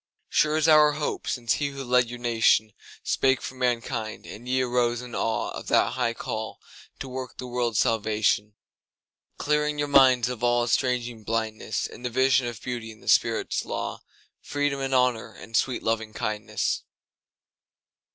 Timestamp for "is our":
0.57-0.93